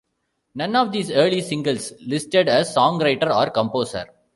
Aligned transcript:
None 0.55 0.75
of 0.77 0.91
these 0.91 1.11
early 1.11 1.41
singles 1.41 1.93
listed 2.03 2.47
a 2.47 2.61
songwriter 2.61 3.29
or 3.29 3.51
composer. 3.51 4.07